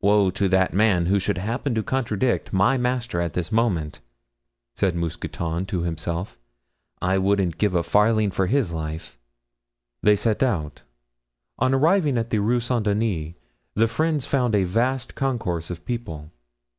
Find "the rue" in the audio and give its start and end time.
12.30-12.60